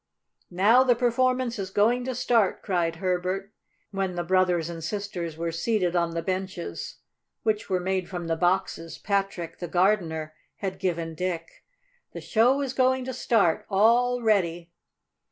"Now 0.49 0.81
the 0.83 0.95
performance 0.95 1.59
is 1.59 1.69
going 1.69 2.05
to 2.05 2.15
start!" 2.15 2.63
cried 2.63 2.95
Herbert, 2.95 3.53
when 3.91 4.15
the 4.15 4.23
brothers 4.23 4.67
and 4.67 4.83
sisters 4.83 5.37
were 5.37 5.51
seated 5.51 5.95
on 5.95 6.15
the 6.15 6.23
benches, 6.23 6.95
which 7.43 7.69
were 7.69 7.79
made 7.79 8.09
from 8.09 8.25
the 8.25 8.35
boxes 8.35 8.97
Patrick, 8.97 9.59
the 9.59 9.67
gardener, 9.67 10.33
had 10.55 10.79
given 10.79 11.13
Dick. 11.13 11.63
"The 12.13 12.21
show 12.21 12.61
is 12.61 12.73
going 12.73 13.05
to 13.05 13.13
start! 13.13 13.67
All 13.69 14.23
ready!" 14.23 14.71